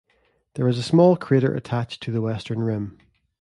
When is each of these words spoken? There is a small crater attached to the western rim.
There 0.55 0.67
is 0.67 0.79
a 0.79 0.81
small 0.81 1.15
crater 1.15 1.53
attached 1.53 2.01
to 2.01 2.11
the 2.11 2.21
western 2.21 2.63
rim. 2.63 2.97